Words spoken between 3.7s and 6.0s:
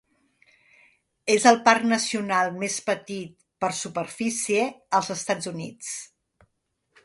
superfície als Estats Units.